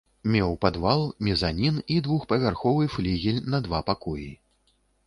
[0.35, 4.29] Меў падвал, мезанін і двухпавярховы флігель на два пакоі.